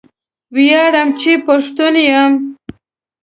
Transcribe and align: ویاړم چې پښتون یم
ویاړم 0.55 1.09
چې 1.19 1.31
پښتون 1.45 1.93
یم 2.09 2.31